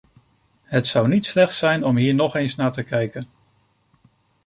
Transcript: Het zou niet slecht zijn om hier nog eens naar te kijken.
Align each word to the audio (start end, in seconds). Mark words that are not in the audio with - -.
Het 0.63 0.87
zou 0.87 1.07
niet 1.07 1.25
slecht 1.25 1.53
zijn 1.53 1.83
om 1.85 1.97
hier 1.97 2.13
nog 2.13 2.35
eens 2.35 2.55
naar 2.55 2.71
te 2.71 2.83
kijken. 2.83 3.27